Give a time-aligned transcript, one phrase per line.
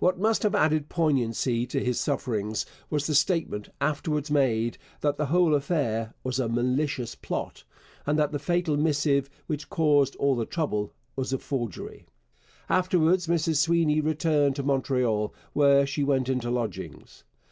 [0.00, 5.26] What must have added poignancy to his sufferings was the statement, afterwards made, that the
[5.26, 7.62] whole affair was a malicious plot,
[8.04, 12.06] and that the fatal missive which caused all the trouble was a forgery.
[12.68, 17.22] Afterwards Mrs Sweeny returned to Montreal, where she went into lodgings.